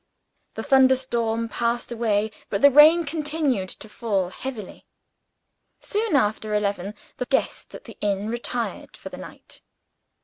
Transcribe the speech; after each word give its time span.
The 0.55 0.63
thunderstorm 0.63 1.47
passed 1.47 1.91
away; 1.91 2.31
but 2.49 2.63
the 2.63 2.71
rain 2.71 3.03
continued 3.03 3.69
to 3.69 3.87
fall 3.87 4.29
heavily. 4.31 4.87
Soon 5.79 6.15
after 6.15 6.55
eleven 6.55 6.95
the 7.17 7.27
guests 7.27 7.75
at 7.75 7.83
the 7.83 7.99
inn 8.01 8.27
retired 8.27 8.97
for 8.97 9.09
the 9.09 9.17
night. 9.19 9.61